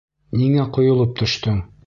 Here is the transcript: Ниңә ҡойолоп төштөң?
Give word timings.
Ниңә 0.39 0.65
ҡойолоп 0.79 1.15
төштөң? 1.21 1.63